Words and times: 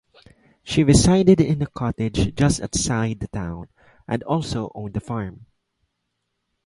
She 0.63 0.83
resided 0.83 1.39
in 1.39 1.61
a 1.61 1.67
cottage 1.67 2.33
just 2.33 2.59
outside 2.59 3.19
the 3.19 3.27
town, 3.27 3.67
and 4.07 4.23
also 4.23 4.71
owned 4.73 4.97
a 4.97 4.99
farm. 4.99 5.45